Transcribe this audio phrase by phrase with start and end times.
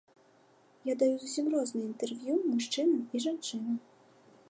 [0.89, 3.75] Я даю зусім розныя інтэрв'ю мужчынам і жанчынам.